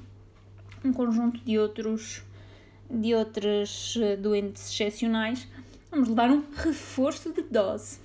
um 0.83 0.93
conjunto 0.93 1.39
de 1.45 1.59
outros 1.59 2.25
de 2.91 3.15
outras 3.15 3.97
eh, 4.01 4.17
doentes 4.17 4.69
excepcionais. 4.69 5.47
Vamos 5.91 6.09
levar 6.09 6.31
um 6.31 6.43
reforço 6.57 7.33
de 7.33 7.43
dose. 7.43 8.01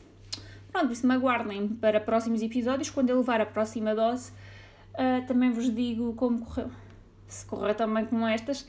Pronto, 0.75 0.91
isso 0.91 1.07
me 1.07 1.13
aguardem 1.13 1.69
para 1.69 2.01
próximos 2.01 2.41
episódios. 2.41 2.89
Quando 2.89 3.09
eu 3.09 3.15
levar 3.19 3.39
a 3.39 3.45
próxima 3.45 3.95
dose, 3.95 4.33
uh, 4.91 5.25
também 5.25 5.49
vos 5.49 5.73
digo 5.73 6.13
como 6.15 6.45
correu. 6.45 6.69
Se 7.29 7.45
correr 7.45 7.75
também 7.75 8.05
como 8.05 8.27
estas, 8.27 8.67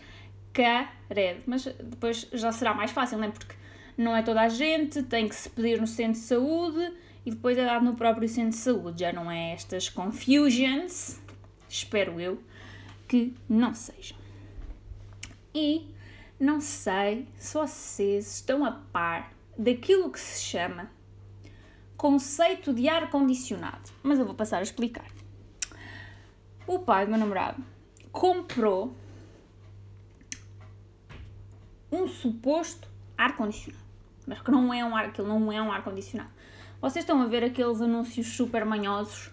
cared. 0.53 1.43
Mas 1.47 1.65
depois 1.65 2.29
já 2.33 2.53
será 2.53 2.73
mais 2.73 2.93
fácil, 2.93 3.19
não 3.19 3.25
é? 3.25 3.31
Porque 3.33 3.57
não 3.99 4.17
é 4.17 4.23
toda 4.23 4.43
a 4.43 4.49
gente, 4.49 5.03
tem 5.03 5.29
que 5.29 5.35
se 5.35 5.51
pedir 5.51 5.81
no 5.81 5.87
centro 5.89 6.13
de 6.13 6.19
saúde 6.19 6.93
e 7.25 7.33
depois 7.33 7.59
é 7.59 7.65
dado 7.65 7.85
no 7.85 7.97
próprio 7.97 8.29
centro 8.29 8.51
de 8.51 8.59
saúde. 8.59 9.01
Já 9.01 9.13
não 9.13 9.29
é 9.29 9.55
estas 9.55 9.89
confusions, 9.89 11.21
espero 11.69 12.21
eu, 12.21 12.41
que 13.09 13.35
não 13.49 13.75
sejam. 13.75 14.17
E 15.53 15.89
não 16.39 16.61
sei 16.61 17.27
se 17.37 17.55
vocês 17.55 18.37
estão 18.37 18.65
a 18.65 18.71
par 18.71 19.33
daquilo 19.59 20.09
que 20.09 20.21
se 20.21 20.41
chama 20.45 20.95
conceito 21.97 22.73
de 22.73 22.89
ar-condicionado. 22.89 23.91
Mas 24.03 24.19
eu 24.19 24.25
vou 24.25 24.35
passar 24.35 24.59
a 24.59 24.63
explicar. 24.63 25.07
O 26.67 26.81
pai 26.81 27.05
do 27.05 27.11
meu 27.11 27.19
namorado 27.19 27.63
comprou 28.11 28.95
um 31.91 32.07
suposto 32.07 32.89
ar-condicionado. 33.17 33.85
Mas 34.27 34.41
que 34.41 34.51
não 34.51 34.73
é 34.75 34.85
um 34.85 34.97
ar, 34.97 35.07
aquilo 35.07 35.29
não 35.29 35.53
é 35.53 35.63
um 35.63 35.71
ar-condicionado. 35.71 36.33
Vocês 36.81 37.05
estão 37.05 37.23
a 37.23 37.27
ver 37.27 37.45
aqueles 37.45 37.81
anúncios 37.81 38.27
super 38.27 38.65
manhosos 38.65 39.31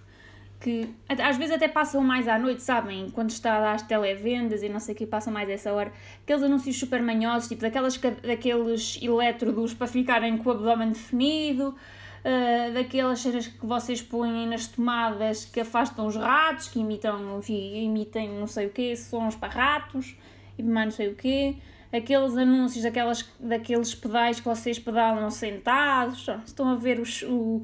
que 0.64 0.90
às 1.10 1.36
vezes 1.36 1.54
até 1.54 1.68
passam 1.68 2.02
mais 2.02 2.26
à 2.26 2.40
noite, 2.40 2.64
sabem? 2.64 3.10
Quando 3.10 3.32
está 3.32 3.74
às 3.74 3.82
televendas 3.82 4.64
e 4.64 4.70
não 4.70 4.80
sei 4.80 4.96
o 4.96 4.98
que, 4.98 5.06
passam 5.06 5.32
mais 5.32 5.50
essa 5.50 5.74
hora. 5.74 5.92
Aqueles 6.24 6.42
anúncios 6.42 6.80
super 6.80 7.02
manhosos, 7.02 7.50
tipo 7.50 7.62
daquelas, 7.62 7.98
daqueles 7.98 8.98
elétrodos 9.02 9.74
para 9.74 9.88
ficarem 9.88 10.38
com 10.38 10.50
o 10.50 10.54
abdômen 10.54 10.90
definido, 10.90 11.76
uh, 12.24 12.74
daquelas 12.74 13.20
cenas 13.20 13.48
que 13.48 13.66
vocês 13.66 14.02
põem 14.02 14.48
nas 14.48 14.68
tomadas 14.68 15.46
que 15.46 15.60
afastam 15.60 16.08
os 16.08 16.16
ratos, 16.16 16.68
que 16.68 16.80
imitam, 16.80 17.40
enfim, 17.40 17.84
imitem 17.84 18.30
não 18.30 18.48
sei 18.48 18.68
o 18.68 18.70
que, 18.70 18.96
sons 18.96 19.36
para 19.36 19.54
ratos 19.54 20.16
e 20.58 20.64
mais 20.64 20.86
não 20.86 20.92
sei 20.92 21.10
o 21.10 21.16
que. 21.16 21.58
Aqueles 21.92 22.36
anúncios 22.36 22.84
daquelas, 22.84 23.30
daqueles 23.40 23.94
pedais 23.94 24.40
que 24.40 24.46
vocês 24.46 24.80
pedalam 24.80 25.30
sentados. 25.30 26.28
Estão 26.44 26.70
a 26.70 26.76
ver 26.76 27.00
os, 27.00 27.22
o, 27.22 27.62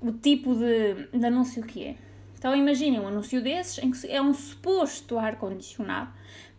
o 0.00 0.12
tipo 0.12 0.54
de, 0.54 1.08
de 1.12 1.26
anúncio 1.26 1.62
que 1.62 1.84
é. 1.84 1.96
Então 2.38 2.54
imaginem 2.54 3.00
um 3.00 3.08
anúncio 3.08 3.42
desses 3.42 3.78
em 3.82 3.90
que 3.90 4.06
é 4.06 4.20
um 4.20 4.34
suposto 4.34 5.18
ar-condicionado, 5.18 6.10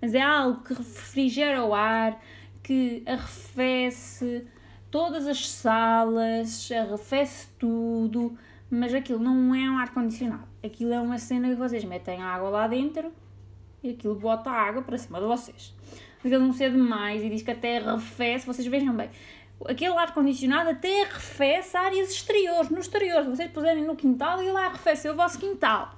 mas 0.02 0.16
é 0.16 0.22
algo 0.22 0.64
que 0.64 0.74
refrigera 0.74 1.64
o 1.64 1.76
ar, 1.76 2.20
que 2.64 3.04
arrefece 3.06 4.48
todas 4.96 5.28
as 5.28 5.50
salas, 5.50 6.72
arrefece 6.72 7.50
tudo, 7.60 8.34
mas 8.72 8.94
aquilo 8.94 9.20
não 9.20 9.54
é 9.54 9.70
um 9.70 9.78
ar-condicionado. 9.78 10.48
Aquilo 10.64 10.94
é 10.94 11.00
uma 11.02 11.18
cena 11.18 11.50
que 11.50 11.56
vocês 11.56 11.84
metem 11.84 12.22
água 12.22 12.48
lá 12.48 12.66
dentro 12.66 13.12
e 13.84 13.90
aquilo 13.90 14.16
bota 14.16 14.50
água 14.50 14.82
para 14.82 14.98
cima 14.98 15.20
de 15.20 15.26
vocês. 15.26 15.76
Aquilo 16.20 16.40
não 16.40 16.54
ser 16.54 16.72
demais 16.72 17.22
e 17.22 17.30
diz 17.30 17.42
que 17.42 17.52
até 17.52 17.80
arrefece, 17.80 18.48
vocês 18.48 18.66
vejam 18.68 18.96
bem. 18.96 19.10
Aquele 19.66 19.98
ar-condicionado 19.98 20.70
até 20.70 21.02
arrefece 21.02 21.76
áreas 21.76 22.12
exteriores, 22.12 22.70
no 22.70 22.80
exterior. 22.80 23.26
Vocês 23.26 23.52
puserem 23.52 23.84
no 23.84 23.98
quintal, 23.98 24.42
ele 24.42 24.56
arrefece 24.56 25.10
o 25.10 25.14
vosso 25.14 25.38
quintal. 25.38 25.94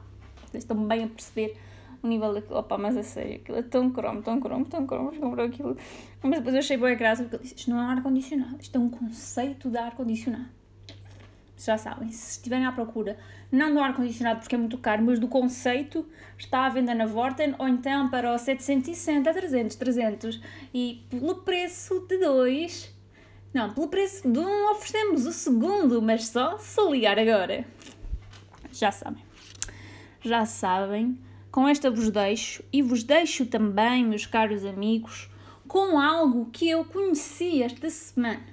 Vocês 0.47 0.63
estão 0.63 0.75
bem 0.87 1.03
a 1.03 1.07
perceber 1.07 1.55
o 2.01 2.07
nível 2.07 2.33
daquilo. 2.33 2.57
Opa, 2.57 2.77
mas 2.77 2.97
a 2.97 3.03
sério, 3.03 3.35
aquilo 3.35 3.57
é 3.57 3.63
tão 3.63 3.89
cromo, 3.91 4.21
tão 4.21 4.39
cromo, 4.39 4.65
tão 4.65 4.85
cromo, 4.85 5.11
comprou 5.11 5.45
aquilo. 5.45 5.77
Mas 6.21 6.39
depois 6.39 6.55
eu 6.55 6.59
achei 6.59 6.77
boa 6.77 6.93
graça 6.93 7.23
porque 7.23 7.35
ele 7.35 7.43
disse: 7.43 7.55
Isto 7.55 7.69
não 7.69 7.79
é 7.79 7.83
um 7.83 7.89
ar-condicionado, 7.89 8.57
isto 8.59 8.75
é 8.75 8.79
um 8.79 8.89
conceito 8.89 9.69
de 9.69 9.77
ar-condicionado. 9.77 10.57
Já 11.57 11.75
sabem, 11.75 12.11
se 12.11 12.37
estiverem 12.37 12.67
à 12.67 12.71
procura, 12.71 13.17
não 13.51 13.73
do 13.73 13.79
ar-condicionado 13.79 14.39
porque 14.39 14.53
é 14.53 14.57
muito 14.57 14.77
caro, 14.77 15.03
mas 15.03 15.19
do 15.19 15.27
conceito, 15.27 16.05
está 16.37 16.65
à 16.65 16.69
venda 16.69 16.93
na 16.93 17.07
Vorten 17.07 17.55
ou 17.57 17.67
então 17.67 18.09
para 18.09 18.31
o 18.31 18.37
760, 18.37 19.33
300, 19.33 19.75
300 19.75 20.41
e 20.71 21.03
pelo 21.09 21.35
preço 21.37 22.05
de 22.07 22.19
dois. 22.19 22.95
Não, 23.53 23.73
pelo 23.73 23.87
preço 23.87 24.29
de 24.29 24.37
um 24.37 24.71
oferecemos 24.71 25.25
o 25.25 25.31
segundo, 25.31 25.99
mas 25.99 26.27
só 26.27 26.59
se 26.59 26.79
ligar 26.91 27.17
agora. 27.17 27.65
Já 28.71 28.91
sabem. 28.91 29.23
Já 30.21 30.45
sabem 30.45 31.17
com 31.57 31.67
esta 31.67 31.89
vos 31.89 32.11
deixo 32.11 32.63
e 32.71 32.83
vos 32.83 33.03
deixo 33.03 33.43
também, 33.43 34.05
meus 34.05 34.27
caros 34.27 34.63
amigos, 34.63 35.27
com 35.67 35.99
algo 35.99 36.51
que 36.51 36.69
eu 36.69 36.85
conheci 36.85 37.63
esta 37.63 37.89
semana. 37.89 38.43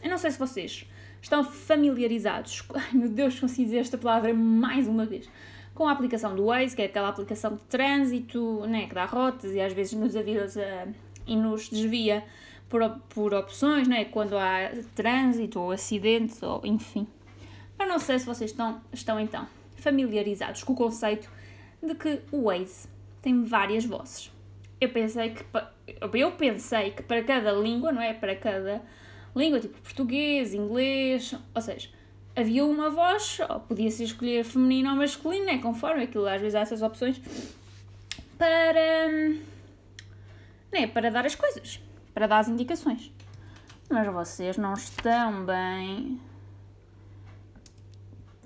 Eu 0.00 0.08
não 0.08 0.16
sei 0.16 0.30
se 0.30 0.38
vocês 0.38 0.86
estão 1.20 1.42
familiarizados, 1.42 2.62
ai 2.72 2.92
meu 2.92 3.08
Deus, 3.08 3.40
consegui 3.40 3.64
dizer 3.64 3.78
esta 3.78 3.98
palavra 3.98 4.32
mais 4.32 4.86
uma 4.86 5.04
vez, 5.04 5.28
com 5.74 5.88
a 5.88 5.90
aplicação 5.90 6.36
do 6.36 6.46
Waze, 6.46 6.76
que 6.76 6.82
é 6.82 6.84
aquela 6.84 7.08
aplicação 7.08 7.56
de 7.56 7.64
trânsito, 7.64 8.64
né, 8.68 8.86
que 8.86 8.94
dá 8.94 9.06
rotas 9.06 9.52
e 9.52 9.60
às 9.60 9.72
vezes 9.72 9.94
nos 9.94 10.14
avisa 10.14 10.86
e 11.26 11.34
nos 11.34 11.68
desvia 11.68 12.22
por, 12.68 12.88
por 13.08 13.34
opções, 13.34 13.88
né, 13.88 14.04
quando 14.04 14.38
há 14.38 14.70
trânsito 14.94 15.58
ou 15.58 15.72
acidentes, 15.72 16.40
ou 16.40 16.60
enfim. 16.62 17.08
Mas 17.76 17.88
não 17.88 17.98
sei 17.98 18.20
se 18.20 18.24
vocês 18.24 18.52
estão, 18.52 18.80
estão 18.92 19.18
então 19.18 19.48
familiarizados 19.74 20.62
com 20.62 20.74
o 20.74 20.76
conceito 20.76 21.28
de 21.82 21.94
que 21.94 22.20
o 22.30 22.44
Waze 22.44 22.88
tem 23.20 23.44
várias 23.44 23.84
vozes. 23.84 24.30
Eu 24.80 24.90
pensei 24.90 25.30
que 25.30 25.44
eu 26.00 26.32
pensei 26.32 26.90
que 26.90 27.02
para 27.02 27.22
cada 27.22 27.52
língua, 27.52 27.92
não 27.92 28.02
é? 28.02 28.12
Para 28.12 28.34
cada 28.36 28.82
língua, 29.34 29.60
tipo 29.60 29.80
português, 29.80 30.54
inglês, 30.54 31.34
ou 31.54 31.60
seja, 31.60 31.88
havia 32.36 32.64
uma 32.64 32.90
voz, 32.90 33.38
ou 33.48 33.60
podia-se 33.60 34.04
escolher 34.04 34.44
feminino 34.44 34.90
ou 34.90 34.96
masculino, 34.96 35.46
né? 35.46 35.58
Conforme 35.58 36.04
aquilo, 36.04 36.26
às 36.26 36.40
vezes 36.40 36.54
há 36.54 36.60
essas 36.60 36.82
opções, 36.82 37.20
para, 38.38 39.08
né? 40.72 40.86
para 40.92 41.10
dar 41.10 41.24
as 41.24 41.34
coisas, 41.34 41.80
para 42.12 42.26
dar 42.26 42.38
as 42.38 42.48
indicações. 42.48 43.12
Mas 43.88 44.12
vocês 44.12 44.56
não 44.56 44.74
estão 44.74 45.44
bem 45.44 46.20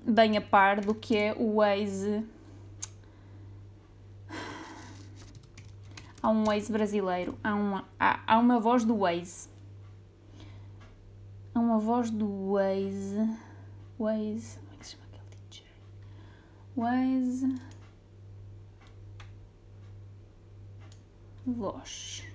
bem 0.05 0.37
a 0.37 0.41
par 0.41 0.81
do 0.81 0.95
que 0.95 1.17
é 1.17 1.35
o 1.37 1.57
Waze 1.57 2.25
há 6.27 6.31
um 6.31 6.43
Waze 6.43 6.73
brasileiro, 6.73 7.39
há 7.43 7.55
uma, 7.55 7.85
há, 8.01 8.21
há 8.27 8.39
uma 8.39 8.59
voz 8.59 8.85
do 8.85 8.99
Waze. 8.99 9.49
Há 11.55 11.61
uma 11.61 11.79
voz 11.79 12.11
do 12.11 12.53
Waze. 12.53 13.39
Waze. 13.97 14.59
Como 14.59 14.73
é 14.73 14.77
que 14.77 14.87
se 14.87 14.93
chama 14.93 15.05
aquele 15.07 15.25
DJ? 15.49 15.65
Waze. 16.77 17.55
Voz. 21.47 22.27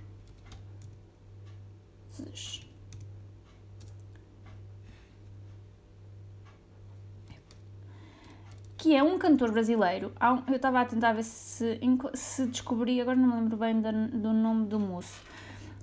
Que 8.82 8.96
é 8.96 9.04
um 9.04 9.20
cantor 9.20 9.52
brasileiro. 9.52 10.12
eu 10.48 10.56
estava 10.56 10.82
a 10.82 10.86
tentar 10.86 11.14
ver 11.14 11.24
se, 11.24 11.80
se 12.16 12.48
descobri, 12.48 13.00
agora 13.00 13.16
não 13.16 13.28
me 13.28 13.36
lembro 13.36 13.56
bem 13.56 13.80
do, 13.80 14.34
nome 14.34 14.66
do 14.66 14.80
moço, 14.80 15.22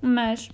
mas 0.02 0.50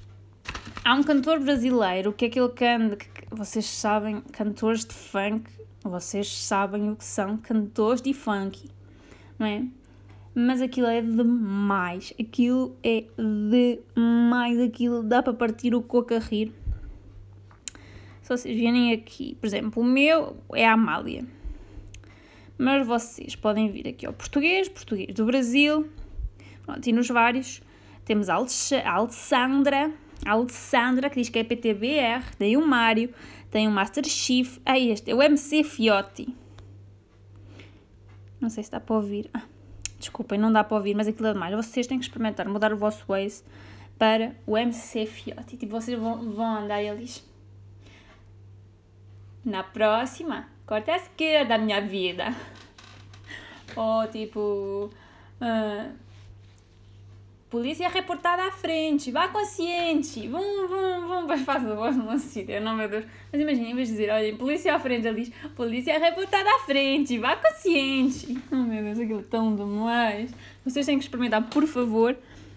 há 0.85 0.93
um 0.93 1.03
cantor 1.03 1.41
brasileiro 1.41 2.13
que 2.13 2.27
é 2.27 2.29
aquele 2.29 2.51
canta, 2.51 2.97
que 2.97 3.09
vocês 3.31 3.65
sabem, 3.65 4.21
cantores 4.31 4.85
de 4.85 4.93
funk, 4.93 5.51
vocês 5.83 6.29
sabem 6.37 6.91
o 6.91 6.97
que 6.97 7.05
são 7.07 7.39
cantores 7.39 8.03
de 8.03 8.13
funk, 8.13 8.69
não 9.39 9.47
é? 9.47 9.65
Mas 10.35 10.61
aquilo 10.61 10.89
é 10.89 11.01
demais, 11.01 12.13
aquilo 12.21 12.77
é 12.83 13.07
demais, 13.97 14.61
aquilo 14.61 15.03
dá 15.03 15.23
para 15.23 15.33
partir 15.33 15.75
o 15.75 15.81
coco 15.81 16.13
a 16.13 16.19
rir. 16.19 16.53
Se 18.21 18.29
vocês 18.29 18.55
virem 18.55 18.93
aqui, 18.93 19.35
por 19.41 19.47
exemplo, 19.47 19.83
o 19.83 19.87
meu 19.87 20.37
é 20.53 20.69
a 20.69 20.75
Amália 20.75 21.25
mas 22.57 22.87
vocês 22.87 23.35
podem 23.35 23.71
vir 23.71 23.89
aqui 23.89 24.07
ao 24.07 24.13
português, 24.13 24.69
português 24.69 25.13
do 25.15 25.25
Brasil, 25.25 25.89
pronto, 26.65 26.87
e 26.87 26.93
nos 26.93 27.09
vários 27.09 27.61
temos 28.05 28.29
a 28.29 28.35
Alessandra, 28.35 29.93
a 30.25 30.33
Alessandra 30.33 31.11
que 31.11 31.21
diz 31.21 31.29
que 31.29 31.39
é 31.39 31.45
PTBR, 31.45 32.37
tem 32.39 32.57
o 32.57 32.67
Mário, 32.67 33.13
tem 33.51 33.67
o 33.67 33.71
Master 33.71 34.05
Chief, 34.07 34.59
ah 34.65 34.79
este, 34.79 35.11
é 35.11 35.15
o 35.15 35.23
MC 35.23 35.65
Fiotti. 35.65 36.35
Não 38.41 38.51
sei 38.51 38.63
se 38.63 38.71
dá 38.71 38.79
para 38.79 38.97
ouvir. 38.97 39.31
Ah, 39.33 39.45
desculpem, 39.99 40.39
não 40.39 40.53
dá 40.53 40.63
para 40.63 40.77
ouvir, 40.77 40.95
mas 40.95 41.09
aquilo 41.09 41.29
é 41.29 41.33
demais. 41.33 41.55
Vocês 41.55 41.87
têm 41.87 41.99
que 41.99 42.05
experimentar, 42.05 42.47
mudar 42.47 42.73
o 42.75 42.77
vosso 42.77 43.05
Waze 43.09 43.43
para 43.99 44.37
o 44.47 44.59
MC 44.59 45.07
Fiotti. 45.07 45.57
Tipo, 45.57 45.81
vocês 45.81 45.99
vão, 45.99 46.31
vão 46.31 46.57
andar 46.57 46.83
eles. 46.83 47.25
Na 49.43 49.63
próxima, 49.63 50.49
corta 50.67 50.93
a 50.93 50.97
esquerda 50.97 51.51
da 51.51 51.59
minha 51.59 51.81
vida. 51.81 52.35
Ou 53.77 54.07
tipo. 54.09 54.91
Uh, 55.41 56.05
polícia 57.55 57.89
reportada 57.89 58.49
à 58.49 58.51
frente, 58.51 59.13
vá 59.13 59.29
consciente, 59.29 60.27
vão, 60.27 60.67
vão, 60.67 61.07
vão, 61.07 61.27
mas 61.29 61.41
faz 61.43 61.65
a 61.65 61.73
voz 61.73 61.97
não 61.97 62.19
sei, 62.19 62.59
não 62.59 62.75
meu 62.75 62.89
Deus. 62.89 63.05
Mas 63.31 63.41
imagina, 63.41 63.69
em 63.69 63.75
vez 63.77 63.87
de 63.87 63.95
dizer, 63.95 64.11
olha, 64.11 64.35
polícia 64.35 64.75
à 64.75 64.81
frente, 64.81 65.09
diz, 65.15 65.31
polícia 65.55 65.97
reportada 65.97 66.51
à 66.51 66.59
frente, 66.67 67.17
vá 67.17 67.37
consciente. 67.37 68.37
Oh 68.51 68.57
meu 68.57 68.83
Deus, 68.83 68.99
aquilo 68.99 69.21
é 69.21 69.23
tão 69.23 69.55
demais. 69.55 70.35
Vocês 70.65 70.85
têm 70.85 70.99
que 70.99 71.05
experimentar, 71.05 71.49
por 71.49 71.65
favor, 71.69 72.17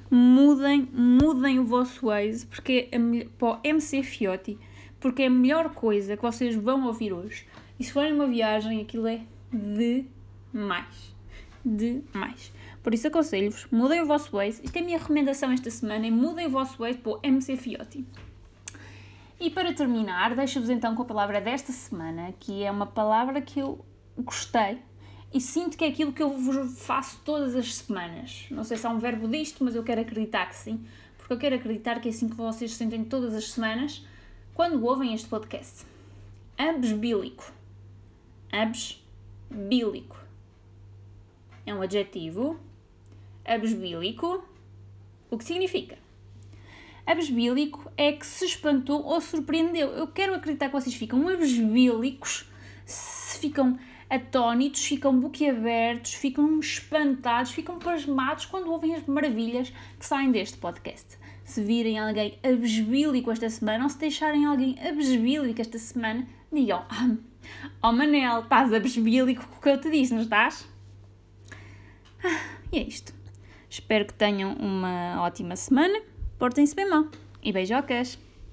mudem, 0.09 0.89
mudem 0.91 1.59
o 1.59 1.63
vosso 1.63 2.07
Waze, 2.07 2.47
porque 2.47 2.89
é 2.91 2.97
para 3.37 3.47
o 3.49 3.59
MC 3.63 4.01
Fiotti, 4.01 4.57
porque 4.99 5.21
é 5.21 5.27
a 5.27 5.29
melhor 5.29 5.75
coisa 5.75 6.17
que 6.17 6.23
vocês 6.23 6.55
vão 6.55 6.87
ouvir 6.87 7.13
hoje. 7.13 7.45
E 7.79 7.83
se 7.83 7.91
forem 7.91 8.13
uma 8.13 8.27
viagem, 8.27 8.81
aquilo 8.81 9.07
é 9.07 9.21
demais. 9.51 11.15
Demais. 11.63 12.51
Por 12.81 12.93
isso 12.93 13.07
aconselho-vos, 13.07 13.67
mudem 13.71 14.01
o 14.01 14.05
vosso 14.05 14.31
Waze. 14.31 14.61
Isto 14.63 14.77
é 14.77 14.79
a 14.79 14.83
minha 14.85 14.97
recomendação 14.97 15.51
esta 15.51 15.69
semana, 15.69 16.07
é 16.07 16.11
mudem 16.11 16.47
o 16.47 16.49
vosso 16.49 16.77
Waze 16.77 16.97
para 16.97 17.11
o 17.11 17.19
MC 17.21 17.57
Fiotti. 17.57 18.05
E 19.39 19.49
para 19.49 19.73
terminar, 19.73 20.35
deixo-vos 20.35 20.69
então 20.69 20.95
com 20.95 21.03
a 21.03 21.05
palavra 21.05 21.39
desta 21.39 21.71
semana, 21.71 22.33
que 22.39 22.63
é 22.63 22.71
uma 22.71 22.87
palavra 22.87 23.41
que 23.41 23.59
eu 23.59 23.85
gostei 24.17 24.79
e 25.33 25.41
sinto 25.41 25.77
que 25.77 25.83
é 25.83 25.89
aquilo 25.89 26.13
que 26.13 26.23
eu 26.23 26.29
vos 26.29 26.79
faço 26.79 27.19
todas 27.23 27.55
as 27.55 27.75
semanas. 27.75 28.47
Não 28.49 28.63
sei 28.63 28.77
se 28.77 28.87
há 28.87 28.89
um 28.89 28.97
verbo 28.97 29.27
disto, 29.27 29.63
mas 29.63 29.75
eu 29.75 29.83
quero 29.83 30.01
acreditar 30.01 30.47
que 30.47 30.55
sim, 30.55 30.83
porque 31.17 31.33
eu 31.33 31.37
quero 31.37 31.55
acreditar 31.55 31.99
que 31.99 32.07
é 32.07 32.11
assim 32.11 32.29
que 32.29 32.35
vocês 32.35 32.71
se 32.71 32.77
sentem 32.77 33.03
todas 33.03 33.35
as 33.35 33.51
semanas 33.51 34.05
quando 34.53 34.83
ouvem 34.85 35.13
este 35.13 35.27
podcast. 35.27 35.85
Absbílico. 36.57 37.56
Absbílico. 38.51 40.17
É 41.65 41.73
um 41.73 41.81
adjetivo. 41.81 42.59
Absbílico. 43.45 44.43
O 45.29 45.37
que 45.37 45.43
significa? 45.43 45.97
Absbílico 47.05 47.91
é 47.95 48.11
que 48.11 48.25
se 48.25 48.45
espantou 48.45 49.03
ou 49.03 49.21
surpreendeu. 49.21 49.89
Eu 49.89 50.07
quero 50.07 50.33
acreditar 50.33 50.67
que 50.67 50.73
vocês 50.73 50.95
ficam 50.95 51.27
absbílicos 51.27 52.49
se 52.85 53.39
ficam 53.39 53.77
atónitos, 54.09 54.85
ficam 54.85 55.19
boquiabertos, 55.19 56.13
ficam 56.13 56.59
espantados, 56.59 57.51
ficam 57.51 57.77
pasmados 57.77 58.45
quando 58.45 58.71
ouvem 58.71 58.95
as 58.95 59.05
maravilhas 59.05 59.71
que 59.99 60.05
saem 60.05 60.31
deste 60.31 60.57
podcast. 60.57 61.17
Se 61.43 61.61
virem 61.61 61.99
alguém 61.99 62.39
abesbílico 62.41 63.29
esta 63.31 63.49
semana 63.49 63.83
ou 63.83 63.89
se 63.89 63.99
deixarem 63.99 64.45
alguém 64.45 64.75
abesbílico 64.79 65.61
esta 65.61 65.77
semana, 65.77 66.25
digam: 66.51 66.83
Oh 67.81 67.91
Manel, 67.91 68.41
estás 68.41 68.73
abesbílico 68.73 69.47
com 69.47 69.57
o 69.57 69.61
que 69.61 69.69
eu 69.69 69.79
te 69.79 69.89
disse, 69.89 70.13
não 70.13 70.21
estás? 70.21 70.67
Ah, 72.23 72.39
e 72.71 72.79
é 72.79 72.83
isto. 72.83 73.13
Espero 73.69 74.05
que 74.05 74.13
tenham 74.13 74.53
uma 74.53 75.21
ótima 75.21 75.55
semana. 75.55 76.01
Portem-se 76.39 76.75
bem 76.75 76.89
mal 76.89 77.05
e 77.43 77.51
beijocas! 77.51 78.26